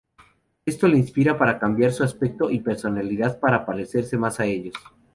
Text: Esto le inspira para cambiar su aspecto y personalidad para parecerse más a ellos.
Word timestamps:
Esto 0.65 0.87
le 0.87 0.97
inspira 0.97 1.37
para 1.37 1.59
cambiar 1.59 1.91
su 1.93 2.03
aspecto 2.03 2.49
y 2.49 2.59
personalidad 2.59 3.39
para 3.39 3.67
parecerse 3.67 4.17
más 4.17 4.39
a 4.39 4.45
ellos. 4.47 4.73